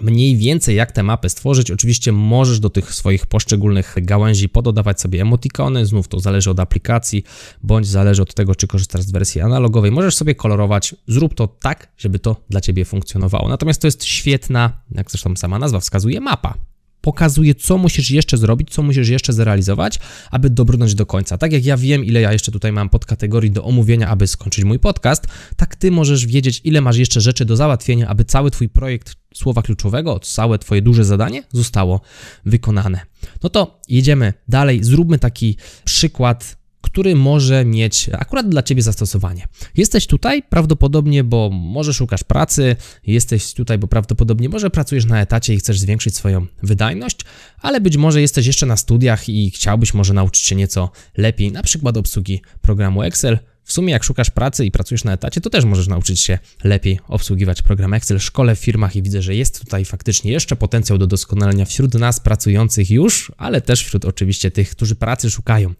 mniej 0.00 0.36
więcej 0.36 0.76
jak 0.76 0.92
tę 0.92 1.02
mapę 1.02 1.28
stworzyć. 1.28 1.70
Oczywiście 1.70 2.12
możesz 2.12 2.60
do 2.60 2.70
tych 2.70 2.94
swoich 2.94 3.26
poszczególnych 3.26 3.94
gałęzi 3.96 4.48
pododawać 4.48 5.00
sobie 5.00 5.20
emotikony, 5.22 5.86
znów 5.86 6.08
to 6.08 6.20
zależy 6.20 6.50
od 6.50 6.60
aplikacji, 6.60 7.24
bądź 7.62 7.86
zależy 7.86 8.22
od 8.22 8.34
tego, 8.34 8.54
czy 8.54 8.66
korzystasz 8.66 9.02
z 9.02 9.10
wersji 9.10 9.40
analogowej. 9.40 9.90
Możesz 9.90 10.16
sobie 10.16 10.34
kolorować, 10.34 10.94
zrób 11.06 11.34
to 11.34 11.46
tak, 11.46 11.88
żeby 11.98 12.18
to 12.18 12.36
dla 12.50 12.60
Ciebie 12.60 12.84
funkcjonowało. 12.84 13.48
Natomiast 13.48 13.80
to 13.80 13.86
jest 13.86 14.04
świetna, 14.04 14.82
jak 14.90 15.10
zresztą 15.10 15.36
sama 15.36 15.58
nazwa 15.58 15.80
wskazuje, 15.80 16.20
mapa 16.20 16.71
pokazuje, 17.02 17.54
co 17.54 17.78
musisz 17.78 18.10
jeszcze 18.10 18.36
zrobić, 18.36 18.70
co 18.70 18.82
musisz 18.82 19.08
jeszcze 19.08 19.32
zrealizować, 19.32 19.98
aby 20.30 20.50
dobrnąć 20.50 20.94
do 20.94 21.06
końca. 21.06 21.38
Tak 21.38 21.52
jak 21.52 21.64
ja 21.64 21.76
wiem, 21.76 22.04
ile 22.04 22.20
ja 22.20 22.32
jeszcze 22.32 22.52
tutaj 22.52 22.72
mam 22.72 22.88
podkategorii 22.88 23.50
do 23.50 23.64
omówienia, 23.64 24.08
aby 24.08 24.26
skończyć 24.26 24.64
mój 24.64 24.78
podcast, 24.78 25.26
tak 25.56 25.76
ty 25.76 25.90
możesz 25.90 26.26
wiedzieć, 26.26 26.60
ile 26.64 26.80
masz 26.80 26.96
jeszcze 26.96 27.20
rzeczy 27.20 27.44
do 27.44 27.56
załatwienia, 27.56 28.08
aby 28.08 28.24
cały 28.24 28.50
twój 28.50 28.68
projekt 28.68 29.16
słowa 29.34 29.62
kluczowego, 29.62 30.20
całe 30.20 30.58
twoje 30.58 30.82
duże 30.82 31.04
zadanie 31.04 31.42
zostało 31.52 32.00
wykonane. 32.46 33.00
No 33.42 33.48
to 33.48 33.80
jedziemy 33.88 34.32
dalej, 34.48 34.84
zróbmy 34.84 35.18
taki 35.18 35.56
przykład 35.84 36.61
który 36.92 37.16
może 37.16 37.64
mieć 37.64 38.10
akurat 38.12 38.48
dla 38.48 38.62
Ciebie 38.62 38.82
zastosowanie. 38.82 39.48
Jesteś 39.76 40.06
tutaj 40.06 40.42
prawdopodobnie, 40.42 41.24
bo 41.24 41.50
może 41.52 41.94
szukasz 41.94 42.24
pracy, 42.24 42.76
jesteś 43.06 43.54
tutaj, 43.54 43.78
bo 43.78 43.88
prawdopodobnie 43.88 44.48
może 44.48 44.70
pracujesz 44.70 45.04
na 45.04 45.20
etacie 45.20 45.54
i 45.54 45.58
chcesz 45.58 45.78
zwiększyć 45.78 46.16
swoją 46.16 46.46
wydajność, 46.62 47.20
ale 47.60 47.80
być 47.80 47.96
może 47.96 48.20
jesteś 48.20 48.46
jeszcze 48.46 48.66
na 48.66 48.76
studiach 48.76 49.28
i 49.28 49.50
chciałbyś 49.50 49.94
może 49.94 50.14
nauczyć 50.14 50.44
się 50.44 50.56
nieco 50.56 50.90
lepiej, 51.16 51.52
na 51.52 51.62
przykład 51.62 51.96
obsługi 51.96 52.42
programu 52.62 53.02
Excel, 53.02 53.38
w 53.64 53.72
sumie 53.72 53.92
jak 53.92 54.04
szukasz 54.04 54.30
pracy 54.30 54.66
i 54.66 54.70
pracujesz 54.70 55.04
na 55.04 55.12
etacie, 55.12 55.40
to 55.40 55.50
też 55.50 55.64
możesz 55.64 55.88
nauczyć 55.88 56.20
się 56.20 56.38
lepiej 56.64 56.98
obsługiwać 57.08 57.62
program 57.62 57.94
Excel. 57.94 58.20
Szkole 58.20 58.56
w 58.56 58.58
firmach 58.58 58.96
i 58.96 59.02
widzę, 59.02 59.22
że 59.22 59.34
jest 59.34 59.60
tutaj 59.60 59.84
faktycznie 59.84 60.32
jeszcze 60.32 60.56
potencjał 60.56 60.98
do 60.98 61.06
doskonalenia 61.06 61.64
wśród 61.64 61.94
nas 61.94 62.20
pracujących 62.20 62.90
już, 62.90 63.32
ale 63.36 63.60
też 63.60 63.84
wśród 63.84 64.04
oczywiście 64.04 64.50
tych, 64.50 64.70
którzy 64.70 64.94
pracy 64.94 65.30
szukają. 65.30 65.74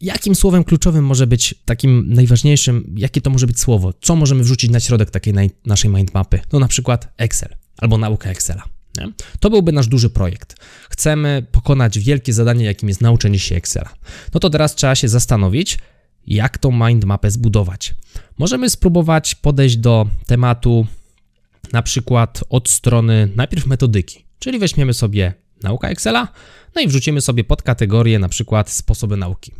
Jakim 0.00 0.34
słowem 0.34 0.64
kluczowym 0.64 1.04
może 1.04 1.26
być 1.26 1.54
takim 1.64 2.04
najważniejszym, 2.08 2.94
jakie 2.96 3.20
to 3.20 3.30
może 3.30 3.46
być 3.46 3.60
słowo? 3.60 3.92
Co 4.00 4.16
możemy 4.16 4.42
wrzucić 4.42 4.70
na 4.70 4.80
środek 4.80 5.10
takiej 5.10 5.34
naszej 5.66 5.90
mindmapy? 5.90 6.40
No 6.52 6.58
na 6.58 6.68
przykład 6.68 7.12
Excel 7.16 7.56
albo 7.78 7.98
nauka 7.98 8.30
Excela. 8.30 8.64
Nie? 8.96 9.12
To 9.40 9.50
byłby 9.50 9.72
nasz 9.72 9.86
duży 9.86 10.10
projekt. 10.10 10.56
Chcemy 10.90 11.46
pokonać 11.52 11.98
wielkie 11.98 12.32
zadanie, 12.32 12.64
jakim 12.64 12.88
jest 12.88 13.00
nauczenie 13.00 13.38
się 13.38 13.56
Excela. 13.56 13.90
No 14.34 14.40
to 14.40 14.50
teraz 14.50 14.74
trzeba 14.74 14.94
się 14.94 15.08
zastanowić, 15.08 15.78
jak 16.26 16.58
tą 16.58 16.86
mindmapę 16.86 17.30
zbudować. 17.30 17.94
Możemy 18.38 18.70
spróbować 18.70 19.34
podejść 19.34 19.76
do 19.76 20.06
tematu 20.26 20.86
na 21.72 21.82
przykład 21.82 22.44
od 22.50 22.68
strony 22.68 23.28
najpierw 23.36 23.66
metodyki, 23.66 24.24
czyli 24.38 24.58
weźmiemy 24.58 24.94
sobie 24.94 25.34
nauka 25.62 25.88
Excela, 25.88 26.28
no 26.74 26.82
i 26.82 26.88
wrzucimy 26.88 27.20
sobie 27.20 27.44
pod 27.44 27.62
kategorię 27.62 28.18
na 28.18 28.28
przykład 28.28 28.70
sposoby 28.70 29.16
nauki. 29.16 29.52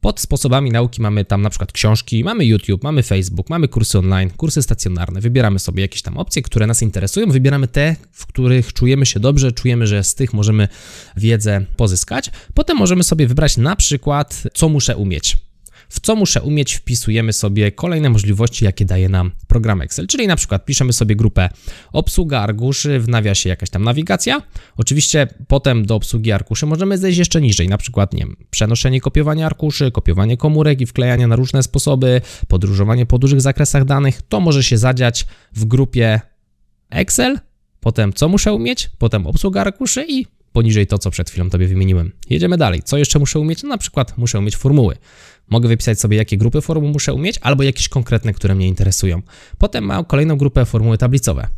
Pod 0.00 0.20
sposobami 0.20 0.70
nauki 0.70 1.02
mamy 1.02 1.24
tam 1.24 1.42
na 1.42 1.50
przykład 1.50 1.72
książki, 1.72 2.24
mamy 2.24 2.44
YouTube, 2.44 2.84
mamy 2.84 3.02
Facebook, 3.02 3.50
mamy 3.50 3.68
kursy 3.68 3.98
online, 3.98 4.30
kursy 4.30 4.62
stacjonarne. 4.62 5.20
Wybieramy 5.20 5.58
sobie 5.58 5.82
jakieś 5.82 6.02
tam 6.02 6.16
opcje, 6.16 6.42
które 6.42 6.66
nas 6.66 6.82
interesują, 6.82 7.30
wybieramy 7.30 7.68
te, 7.68 7.96
w 8.12 8.26
których 8.26 8.72
czujemy 8.72 9.06
się 9.06 9.20
dobrze, 9.20 9.52
czujemy, 9.52 9.86
że 9.86 10.04
z 10.04 10.14
tych 10.14 10.34
możemy 10.34 10.68
wiedzę 11.16 11.66
pozyskać. 11.76 12.30
Potem 12.54 12.76
możemy 12.76 13.04
sobie 13.04 13.26
wybrać 13.26 13.56
na 13.56 13.76
przykład, 13.76 14.42
co 14.54 14.68
muszę 14.68 14.96
umieć 14.96 15.47
w 15.88 16.00
co 16.00 16.16
muszę 16.16 16.42
umieć, 16.42 16.74
wpisujemy 16.74 17.32
sobie 17.32 17.72
kolejne 17.72 18.10
możliwości, 18.10 18.64
jakie 18.64 18.84
daje 18.84 19.08
nam 19.08 19.30
program 19.46 19.82
Excel. 19.82 20.06
Czyli 20.06 20.26
na 20.26 20.36
przykład 20.36 20.64
piszemy 20.64 20.92
sobie 20.92 21.16
grupę 21.16 21.48
obsługa 21.92 22.40
arkuszy, 22.40 23.00
w 23.00 23.08
nawiasie 23.08 23.48
jakaś 23.48 23.70
tam 23.70 23.84
nawigacja. 23.84 24.42
Oczywiście 24.76 25.28
potem 25.48 25.86
do 25.86 25.94
obsługi 25.94 26.32
arkuszy 26.32 26.66
możemy 26.66 26.98
zejść 26.98 27.18
jeszcze 27.18 27.40
niżej, 27.40 27.68
na 27.68 27.78
przykład 27.78 28.12
nie 28.12 28.18
wiem, 28.18 28.36
przenoszenie, 28.50 29.00
kopiowanie 29.00 29.46
arkuszy, 29.46 29.90
kopiowanie 29.90 30.36
komórek 30.36 30.80
i 30.80 30.86
wklejanie 30.86 31.26
na 31.26 31.36
różne 31.36 31.62
sposoby, 31.62 32.20
podróżowanie 32.48 33.06
po 33.06 33.18
dużych 33.18 33.40
zakresach 33.40 33.84
danych. 33.84 34.22
To 34.22 34.40
może 34.40 34.62
się 34.62 34.78
zadziać 34.78 35.26
w 35.52 35.64
grupie 35.64 36.20
Excel, 36.90 37.38
potem 37.80 38.12
co 38.12 38.28
muszę 38.28 38.54
umieć, 38.54 38.90
potem 38.98 39.26
obsługa 39.26 39.60
arkuszy 39.60 40.06
i 40.08 40.26
poniżej 40.52 40.86
to, 40.86 40.98
co 40.98 41.10
przed 41.10 41.30
chwilą 41.30 41.50
Tobie 41.50 41.66
wymieniłem. 41.66 42.12
Jedziemy 42.30 42.56
dalej. 42.56 42.82
Co 42.82 42.98
jeszcze 42.98 43.18
muszę 43.18 43.38
umieć? 43.38 43.62
No, 43.62 43.68
na 43.68 43.78
przykład 43.78 44.18
muszę 44.18 44.38
umieć 44.38 44.56
formuły. 44.56 44.96
Mogę 45.50 45.68
wypisać 45.68 46.00
sobie, 46.00 46.16
jakie 46.16 46.36
grupy 46.36 46.60
formuł 46.60 46.90
muszę 46.90 47.14
umieć, 47.14 47.38
albo 47.40 47.62
jakieś 47.62 47.88
konkretne, 47.88 48.32
które 48.32 48.54
mnie 48.54 48.68
interesują. 48.68 49.22
Potem 49.58 49.84
mam 49.84 50.04
kolejną 50.04 50.36
grupę 50.36 50.64
formuły 50.64 50.98
tablicowe. 50.98 51.48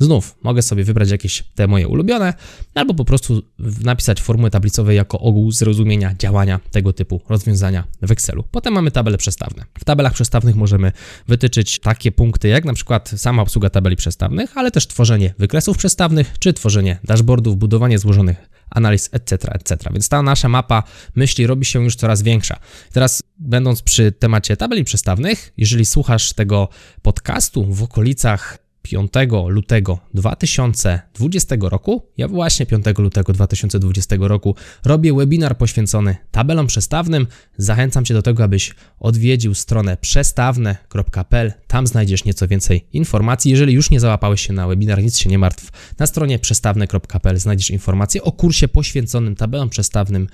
Znów 0.00 0.36
mogę 0.42 0.62
sobie 0.62 0.84
wybrać 0.84 1.10
jakieś 1.10 1.44
te 1.54 1.66
moje 1.66 1.88
ulubione, 1.88 2.34
albo 2.74 2.94
po 2.94 3.04
prostu 3.04 3.42
napisać 3.80 4.22
formuły 4.22 4.50
tablicowe 4.50 4.94
jako 4.94 5.18
ogół 5.18 5.52
zrozumienia 5.52 6.14
działania 6.18 6.60
tego 6.70 6.92
typu 6.92 7.20
rozwiązania 7.28 7.84
w 8.02 8.10
Excelu. 8.10 8.44
Potem 8.50 8.74
mamy 8.74 8.90
tabele 8.90 9.18
przestawne. 9.18 9.64
W 9.78 9.84
tabelach 9.84 10.12
przestawnych 10.12 10.56
możemy 10.56 10.92
wytyczyć 11.28 11.78
takie 11.78 12.12
punkty, 12.12 12.48
jak 12.48 12.64
na 12.64 12.72
przykład 12.72 13.10
sama 13.16 13.42
obsługa 13.42 13.70
tabeli 13.70 13.96
przestawnych, 13.96 14.56
ale 14.56 14.70
też 14.70 14.86
tworzenie 14.86 15.34
wykresów 15.38 15.78
przestawnych, 15.78 16.38
czy 16.38 16.52
tworzenie 16.52 16.98
dashboardów, 17.04 17.56
budowanie 17.56 17.98
złożonych 17.98 18.50
analiz, 18.70 19.08
etc., 19.12 19.52
etc. 19.52 19.90
Więc 19.92 20.08
ta 20.08 20.22
nasza 20.22 20.48
mapa 20.48 20.82
myśli 21.14 21.46
robi 21.46 21.64
się 21.64 21.84
już 21.84 21.96
coraz 21.96 22.22
większa. 22.22 22.58
Teraz, 22.92 23.22
będąc 23.38 23.82
przy 23.82 24.12
temacie 24.12 24.56
tabeli 24.56 24.84
przestawnych, 24.84 25.52
jeżeli 25.56 25.84
słuchasz 25.84 26.32
tego 26.32 26.68
podcastu 27.02 27.64
w 27.64 27.82
okolicach 27.82 28.67
5 28.90 29.12
lutego 29.48 29.98
2020 30.14 31.56
roku, 31.60 32.02
ja 32.16 32.28
właśnie 32.28 32.66
5 32.66 32.84
lutego 32.98 33.32
2020 33.32 34.16
roku 34.20 34.54
robię 34.84 35.14
webinar 35.14 35.58
poświęcony 35.58 36.16
tabelom 36.30 36.66
przestawnym. 36.66 37.26
Zachęcam 37.56 38.04
Cię 38.04 38.14
do 38.14 38.22
tego, 38.22 38.44
abyś 38.44 38.74
odwiedził 39.00 39.54
stronę 39.54 39.96
przestawne.pl. 39.96 41.52
Tam 41.66 41.86
znajdziesz 41.86 42.24
nieco 42.24 42.48
więcej 42.48 42.86
informacji. 42.92 43.50
Jeżeli 43.50 43.72
już 43.72 43.90
nie 43.90 44.00
załapałeś 44.00 44.46
się 44.46 44.52
na 44.52 44.66
webinar, 44.66 45.02
nic 45.02 45.18
się 45.18 45.30
nie 45.30 45.38
martw. 45.38 45.94
Na 45.98 46.06
stronie 46.06 46.38
przestawne.pl 46.38 47.38
znajdziesz 47.38 47.70
informacje 47.70 48.22
o 48.22 48.32
kursie 48.32 48.68
poświęconym 48.68 49.36
tabelom 49.36 49.68
przestawnym, 49.68 50.26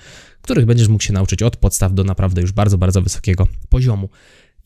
których 0.43 0.67
będziesz 0.67 0.89
mógł 0.89 1.03
się 1.03 1.13
nauczyć 1.13 1.43
od 1.43 1.57
podstaw 1.57 1.95
do 1.95 2.05
naprawdę 2.05 2.41
już 2.41 2.53
bardzo, 2.53 2.79
bardzo 2.79 3.03
wysokiego 3.03 3.49
poziomu. 3.69 4.09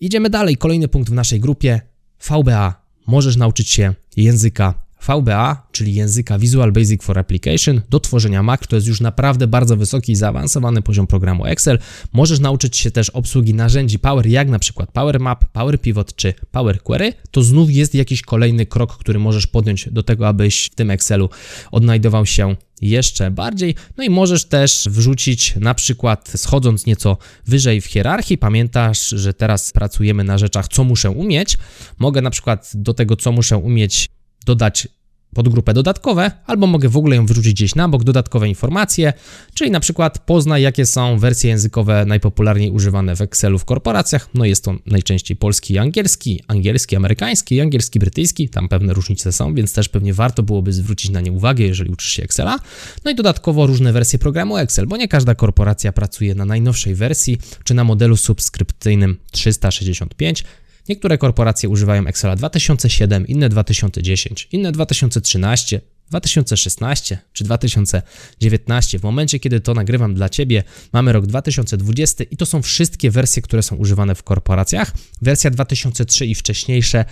Idziemy 0.01 0.31
dalej. 0.31 0.57
Kolejny 0.57 0.89
punkt 0.89 1.11
w 1.11 1.13
naszej 1.13 1.41
grupie 1.41 1.81
VBA 2.29 2.88
możesz 3.09 3.37
nauczyć 3.37 3.71
się 3.71 3.95
języka 4.17 4.88
VBA, 5.07 5.67
czyli 5.73 5.95
języka 5.95 6.39
Visual 6.39 6.73
Basic 6.73 7.03
for 7.03 7.19
Application, 7.19 7.81
do 7.91 8.01
tworzenia 8.01 8.43
Mac. 8.43 8.61
To 8.69 8.77
jest 8.77 8.89
już 8.89 9.01
naprawdę 9.01 9.47
bardzo 9.47 9.77
wysoki 9.77 10.13
i 10.13 10.17
zaawansowany 10.17 10.83
poziom 10.83 11.07
programu 11.07 11.47
Excel. 11.47 11.79
Możesz 12.13 12.41
nauczyć 12.41 12.77
się 12.77 12.91
też 12.91 13.11
obsługi 13.11 13.55
narzędzi 13.55 13.99
Power, 13.99 14.27
jak 14.27 14.49
na 14.49 14.59
przykład 14.59 14.93
Power 14.93 15.21
Map, 15.21 15.45
Power 15.45 15.81
Pivot 15.81 16.15
czy 16.17 16.35
Power 16.51 16.83
Query. 16.83 17.13
To 17.31 17.43
znów 17.43 17.71
jest 17.71 17.95
jakiś 17.95 18.23
kolejny 18.23 18.67
krok, 18.67 18.99
który 18.99 19.19
możesz 19.19 19.47
podjąć 19.47 19.89
do 19.91 20.03
tego, 20.03 20.29
abyś 20.29 20.67
w 20.67 20.75
tym 20.75 20.91
Excelu 20.91 21.29
odnajdował 21.71 22.27
się 22.27 22.57
jeszcze 22.81 23.31
bardziej. 23.31 23.75
No 23.97 24.05
i 24.05 24.11
możesz 24.11 24.45
też 24.45 24.89
wrzucić 24.91 25.57
na 25.57 25.75
przykład 25.75 26.33
schodząc 26.37 26.87
nieco 26.87 27.17
wyżej 27.47 27.81
w 27.81 27.87
hierarchii, 27.87 28.39
pamiętasz, 28.39 29.09
że 29.09 29.35
teraz 29.35 29.73
pracujemy 29.73 30.25
na 30.25 30.39
rzeczach, 30.39 30.69
co 30.69 30.85
muszę 30.85 31.11
umieć. 31.11 31.59
Mogę 31.99 32.23
na 32.23 32.31
przykład 32.31 32.71
do 32.75 32.95
tego, 32.95 33.17
co 33.17 33.33
muszę 33.33 33.57
umieć, 33.57 34.09
dodać 34.49 34.89
podgrupę 35.35 35.75
dodatkowe, 35.75 36.31
albo 36.47 36.67
mogę 36.67 36.89
w 36.89 36.97
ogóle 36.97 37.17
ją 37.17 37.27
wyrzucić 37.27 37.53
gdzieś 37.53 37.75
na 37.75 37.89
bok, 37.89 38.05
dodatkowe 38.05 38.49
informacje, 38.49 39.13
czyli 39.55 39.71
na 39.71 39.81
przykład 39.81 40.19
poznaj, 40.19 40.63
jakie 40.63 40.87
są 40.87 41.19
wersje 41.19 41.51
językowe 41.51 42.05
najpopularniej 42.07 42.71
używane 42.71 43.17
w 43.17 43.21
Excelu 43.21 43.59
w 43.59 43.65
korporacjach. 43.65 44.29
No 44.35 44.45
jest 44.45 44.65
to 44.65 44.75
najczęściej 44.87 45.37
polski 45.37 45.75
i 45.75 45.79
angielski, 45.79 46.43
angielski, 46.49 46.97
amerykański, 46.97 47.61
angielski, 47.61 47.99
brytyjski, 47.99 48.49
tam 48.49 48.69
pewne 48.69 48.93
różnice 48.93 49.33
są, 49.33 49.55
więc 49.55 49.73
też 49.73 49.89
pewnie 49.89 50.15
warto 50.15 50.43
byłoby 50.43 50.73
zwrócić 50.73 51.11
na 51.11 51.21
nie 51.21 51.33
uwagę, 51.33 51.65
jeżeli 51.65 51.91
uczysz 51.91 52.11
się 52.11 52.23
Excela. 52.23 52.59
No 53.05 53.11
i 53.11 53.15
dodatkowo 53.15 53.67
różne 53.67 53.93
wersje 53.93 54.19
programu 54.19 54.57
Excel, 54.57 54.87
bo 54.87 54.97
nie 54.97 55.09
każda 55.09 55.35
korporacja 55.35 55.93
pracuje 55.93 56.35
na 56.35 56.45
najnowszej 56.45 56.95
wersji, 56.95 57.39
czy 57.65 57.75
na 57.75 57.85
modelu 57.85 58.17
subskrypcyjnym 58.17 59.17
365, 59.31 60.45
Niektóre 60.89 61.19
korporacje 61.19 61.69
używają 61.69 62.07
Excela 62.07 62.37
2007, 62.37 63.27
inne 63.27 63.49
2010, 63.49 64.49
inne 64.53 64.73
2013, 64.73 65.81
2016 66.11 67.19
czy 67.33 67.45
2019. 67.45 68.99
W 68.99 69.03
momencie, 69.03 69.39
kiedy 69.39 69.61
to 69.61 69.75
nagrywam 69.75 70.15
dla 70.15 70.29
Ciebie, 70.29 70.65
mamy 70.93 71.13
rok 71.13 71.27
2020 71.27 72.25
i 72.25 72.37
to 72.37 72.47
są 72.47 72.63
wszystkie 72.63 73.11
wersje, 73.11 73.43
które 73.43 73.63
są 73.63 73.77
używane 73.77 74.15
w 74.15 74.23
korporacjach. 74.23 74.93
Wersja 75.23 75.51
2003 75.51 76.27
i 76.27 76.35
wcześniejsze 76.35 77.05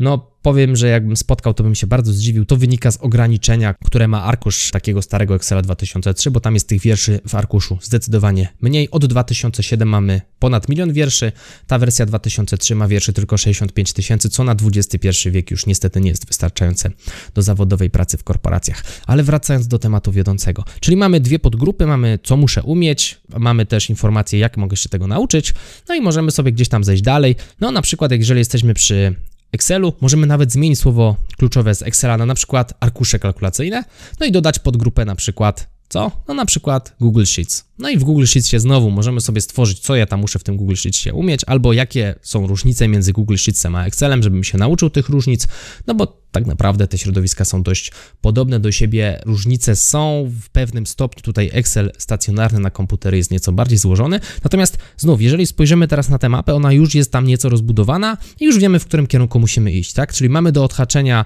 no, 0.00 0.30
powiem, 0.42 0.76
że 0.76 0.88
jakbym 0.88 1.16
spotkał, 1.16 1.54
to 1.54 1.62
bym 1.62 1.74
się 1.74 1.86
bardzo 1.86 2.12
zdziwił. 2.12 2.44
To 2.44 2.56
wynika 2.56 2.90
z 2.90 2.96
ograniczenia, 2.96 3.74
które 3.84 4.08
ma 4.08 4.22
arkusz 4.22 4.70
takiego 4.70 5.02
starego 5.02 5.34
Excela 5.34 5.62
2003, 5.62 6.30
bo 6.30 6.40
tam 6.40 6.54
jest 6.54 6.68
tych 6.68 6.80
wierszy 6.80 7.20
w 7.28 7.34
arkuszu 7.34 7.78
zdecydowanie 7.82 8.48
mniej. 8.60 8.90
Od 8.90 9.06
2007 9.06 9.88
mamy 9.88 10.20
ponad 10.38 10.68
milion 10.68 10.92
wierszy, 10.92 11.32
ta 11.66 11.78
wersja 11.78 12.06
2003 12.06 12.74
ma 12.74 12.88
wierszy 12.88 13.12
tylko 13.12 13.36
65 13.36 13.92
tysięcy, 13.92 14.28
co 14.28 14.44
na 14.44 14.56
XXI 14.74 15.30
wiek 15.30 15.50
już 15.50 15.66
niestety 15.66 16.00
nie 16.00 16.10
jest 16.10 16.26
wystarczające 16.26 16.90
do 17.34 17.42
zawodowej 17.42 17.90
pracy 17.90 18.16
w 18.16 18.24
korporacjach. 18.24 18.84
Ale 19.06 19.22
wracając 19.22 19.68
do 19.68 19.78
tematu 19.78 20.12
wiodącego, 20.12 20.64
czyli 20.80 20.96
mamy 20.96 21.20
dwie 21.20 21.38
podgrupy, 21.38 21.86
mamy 21.86 22.18
co 22.22 22.36
muszę 22.36 22.62
umieć, 22.62 23.20
mamy 23.38 23.66
też 23.66 23.90
informacje, 23.90 24.38
jak 24.38 24.56
mogę 24.56 24.76
się 24.76 24.88
tego 24.88 25.06
nauczyć, 25.06 25.54
no 25.88 25.94
i 25.94 26.00
możemy 26.00 26.30
sobie 26.30 26.52
gdzieś 26.52 26.68
tam 26.68 26.84
zejść 26.84 27.02
dalej. 27.02 27.36
No 27.60 27.70
na 27.70 27.82
przykład, 27.82 28.12
jeżeli 28.12 28.38
jesteśmy 28.38 28.74
przy 28.74 29.14
Excelu. 29.52 29.92
Możemy 30.00 30.26
nawet 30.26 30.52
zmienić 30.52 30.78
słowo 30.78 31.16
kluczowe 31.38 31.74
z 31.74 31.82
Excela 31.82 32.16
na 32.16 32.26
na 32.26 32.34
przykład 32.34 32.74
arkusze 32.80 33.18
kalkulacyjne, 33.18 33.84
no 34.20 34.26
i 34.26 34.32
dodać 34.32 34.58
podgrupę 34.58 35.04
na 35.04 35.14
przykład 35.14 35.79
co? 35.90 36.10
No 36.28 36.34
na 36.34 36.46
przykład 36.46 36.94
Google 37.00 37.24
Sheets. 37.24 37.64
No 37.78 37.88
i 37.88 37.98
w 37.98 38.04
Google 38.04 38.24
Sheetsie 38.24 38.60
znowu 38.60 38.90
możemy 38.90 39.20
sobie 39.20 39.40
stworzyć, 39.40 39.78
co 39.78 39.96
ja 39.96 40.06
tam 40.06 40.20
muszę 40.20 40.38
w 40.38 40.44
tym 40.44 40.56
Google 40.56 40.74
Sheetsie 40.74 41.12
umieć, 41.12 41.40
albo 41.46 41.72
jakie 41.72 42.14
są 42.22 42.46
różnice 42.46 42.88
między 42.88 43.12
Google 43.12 43.36
Sheetsem 43.36 43.74
a 43.74 43.86
Excelem, 43.86 44.22
żebym 44.22 44.44
się 44.44 44.58
nauczył 44.58 44.90
tych 44.90 45.08
różnic, 45.08 45.48
no 45.86 45.94
bo 45.94 46.20
tak 46.32 46.46
naprawdę 46.46 46.86
te 46.86 46.98
środowiska 46.98 47.44
są 47.44 47.62
dość 47.62 47.92
podobne 48.20 48.60
do 48.60 48.72
siebie. 48.72 49.22
Różnice 49.26 49.76
są 49.76 50.30
w 50.40 50.48
pewnym 50.48 50.86
stopniu. 50.86 51.22
Tutaj 51.22 51.50
Excel 51.52 51.92
stacjonarny 51.98 52.60
na 52.60 52.70
komputery 52.70 53.16
jest 53.16 53.30
nieco 53.30 53.52
bardziej 53.52 53.78
złożony. 53.78 54.20
Natomiast 54.44 54.78
znów, 54.96 55.22
jeżeli 55.22 55.46
spojrzymy 55.46 55.88
teraz 55.88 56.08
na 56.08 56.18
tę 56.18 56.28
mapę, 56.28 56.54
ona 56.54 56.72
już 56.72 56.94
jest 56.94 57.12
tam 57.12 57.26
nieco 57.26 57.48
rozbudowana 57.48 58.16
i 58.40 58.44
już 58.44 58.58
wiemy, 58.58 58.78
w 58.78 58.84
którym 58.84 59.06
kierunku 59.06 59.40
musimy 59.40 59.72
iść, 59.72 59.92
tak? 59.92 60.12
Czyli 60.12 60.30
mamy 60.30 60.52
do 60.52 60.64
odhaczenia 60.64 61.24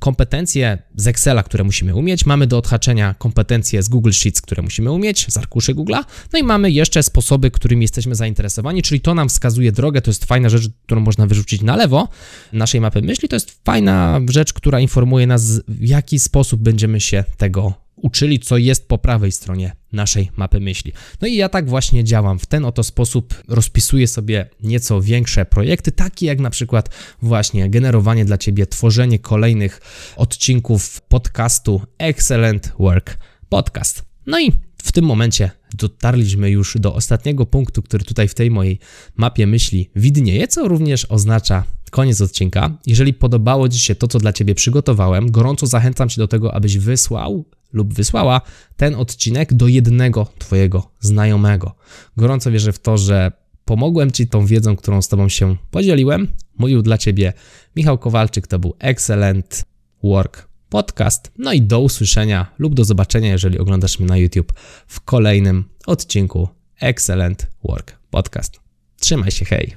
kompetencje 0.00 0.78
z 0.96 1.06
Excela, 1.06 1.42
które 1.42 1.64
musimy 1.64 1.94
umieć, 1.94 2.26
mamy 2.26 2.46
do 2.46 2.58
odhaczenia 2.58 3.14
kompetencje 3.18 3.82
z 3.82 3.88
Google 3.88 4.10
Sheets, 4.10 4.40
które 4.40 4.62
musimy 4.62 4.92
umieć, 4.92 5.26
z 5.28 5.36
arkuszy 5.36 5.74
Google'a, 5.74 6.04
no 6.32 6.38
i 6.38 6.42
mamy 6.42 6.70
jeszcze 6.70 7.02
sposoby, 7.02 7.50
którymi 7.50 7.82
jesteśmy 7.82 8.14
zainteresowani, 8.14 8.82
czyli 8.82 9.00
to 9.00 9.14
nam 9.14 9.28
wskazuje 9.28 9.72
drogę, 9.72 10.02
to 10.02 10.10
jest 10.10 10.24
fajna 10.24 10.48
rzecz, 10.48 10.68
którą 10.86 11.00
można 11.00 11.26
wyrzucić 11.26 11.62
na 11.62 11.76
lewo 11.76 12.08
naszej 12.52 12.80
mapy 12.80 13.02
myśli, 13.02 13.28
to 13.28 13.36
jest 13.36 13.60
fajna 13.64 14.20
rzecz, 14.30 14.52
która 14.52 14.80
informuje 14.80 15.26
nas, 15.26 15.60
w 15.68 15.84
jaki 15.88 16.20
sposób 16.20 16.62
będziemy 16.62 17.00
się 17.00 17.24
tego 17.36 17.83
uczyli, 18.04 18.38
co 18.38 18.56
jest 18.56 18.88
po 18.88 18.98
prawej 18.98 19.32
stronie 19.32 19.72
naszej 19.92 20.30
mapy 20.36 20.60
myśli. 20.60 20.92
No 21.20 21.28
i 21.28 21.34
ja 21.36 21.48
tak 21.48 21.68
właśnie 21.68 22.04
działam. 22.04 22.38
W 22.38 22.46
ten 22.46 22.64
oto 22.64 22.82
sposób 22.82 23.34
rozpisuję 23.48 24.08
sobie 24.08 24.48
nieco 24.62 25.00
większe 25.00 25.44
projekty, 25.44 25.92
takie 25.92 26.26
jak 26.26 26.40
na 26.40 26.50
przykład 26.50 26.90
właśnie 27.22 27.70
generowanie 27.70 28.24
dla 28.24 28.38
Ciebie, 28.38 28.66
tworzenie 28.66 29.18
kolejnych 29.18 29.80
odcinków 30.16 31.00
podcastu 31.00 31.80
Excellent 31.98 32.72
Work 32.78 33.18
Podcast. 33.48 34.02
No 34.26 34.40
i 34.40 34.52
w 34.82 34.92
tym 34.92 35.04
momencie 35.04 35.50
dotarliśmy 35.74 36.50
już 36.50 36.76
do 36.80 36.94
ostatniego 36.94 37.46
punktu, 37.46 37.82
który 37.82 38.04
tutaj 38.04 38.28
w 38.28 38.34
tej 38.34 38.50
mojej 38.50 38.78
mapie 39.16 39.46
myśli 39.46 39.90
widnieje, 39.96 40.48
co 40.48 40.68
również 40.68 41.04
oznacza 41.04 41.64
koniec 41.90 42.20
odcinka. 42.20 42.70
Jeżeli 42.86 43.14
podobało 43.14 43.68
Ci 43.68 43.78
się 43.78 43.94
to, 43.94 44.08
co 44.08 44.18
dla 44.18 44.32
Ciebie 44.32 44.54
przygotowałem, 44.54 45.30
gorąco 45.30 45.66
zachęcam 45.66 46.08
Cię 46.08 46.20
do 46.20 46.28
tego, 46.28 46.54
abyś 46.54 46.78
wysłał 46.78 47.44
lub 47.74 47.94
wysłała 47.94 48.40
ten 48.76 48.94
odcinek 48.94 49.54
do 49.54 49.68
jednego 49.68 50.26
Twojego 50.38 50.90
znajomego. 51.00 51.74
Gorąco 52.16 52.50
wierzę 52.50 52.72
w 52.72 52.78
to, 52.78 52.98
że 52.98 53.32
pomogłem 53.64 54.12
Ci 54.12 54.26
tą 54.26 54.46
wiedzą, 54.46 54.76
którą 54.76 55.02
z 55.02 55.08
Tobą 55.08 55.28
się 55.28 55.56
podzieliłem. 55.70 56.28
Mówił 56.58 56.82
dla 56.82 56.98
Ciebie 56.98 57.32
Michał 57.76 57.98
Kowalczyk, 57.98 58.46
to 58.46 58.58
był 58.58 58.74
Excellent 58.78 59.64
Work 60.04 60.48
Podcast. 60.68 61.32
No 61.38 61.52
i 61.52 61.62
do 61.62 61.80
usłyszenia 61.80 62.46
lub 62.58 62.74
do 62.74 62.84
zobaczenia, 62.84 63.32
jeżeli 63.32 63.58
oglądasz 63.58 63.98
mnie 63.98 64.08
na 64.08 64.16
YouTube 64.16 64.52
w 64.86 65.00
kolejnym 65.00 65.64
odcinku 65.86 66.48
Excellent 66.80 67.46
Work 67.64 67.98
Podcast. 68.10 68.60
Trzymaj 69.00 69.30
się, 69.30 69.44
hej! 69.44 69.76